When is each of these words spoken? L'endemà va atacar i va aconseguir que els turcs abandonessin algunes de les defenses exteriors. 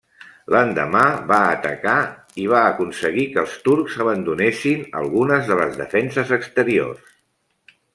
L'endemà 0.53 1.03
va 1.31 1.37
atacar 1.49 1.97
i 2.45 2.47
va 2.55 2.63
aconseguir 2.71 3.27
que 3.37 3.41
els 3.45 3.55
turcs 3.71 4.01
abandonessin 4.07 4.85
algunes 5.05 5.49
de 5.53 5.63
les 5.65 5.81
defenses 5.87 6.39
exteriors. 6.43 7.19